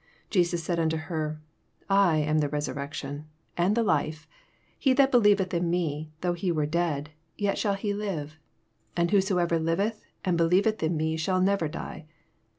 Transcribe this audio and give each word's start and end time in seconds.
25 0.31 0.31
Jesus 0.31 0.63
said 0.63 0.79
unto 0.79 0.97
her, 0.97 1.39
I 1.87 2.17
am 2.17 2.39
the 2.39 2.49
resurrection 2.49 3.27
and 3.55 3.75
the 3.77 3.83
life: 3.83 4.27
he 4.79 4.93
that 4.93 5.11
be 5.11 5.19
lieveth 5.19 5.53
in 5.53 5.69
me, 5.69 6.09
though 6.21 6.33
he 6.33 6.51
were 6.51 6.65
dead, 6.65 7.11
yet 7.37 7.59
shall 7.59 7.75
he 7.75 7.93
live: 7.93 8.29
26 8.95 8.97
And 8.97 9.11
whosoever 9.11 9.59
liveth, 9.59 10.03
and 10.25 10.39
be 10.39 10.43
lieveth 10.45 10.81
in 10.81 10.97
me 10.97 11.17
shall 11.17 11.39
never 11.39 11.67
die. 11.67 12.07